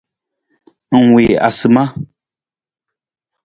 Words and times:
Ng 0.95 1.07
wii 1.13 1.41
asima. 1.47 1.83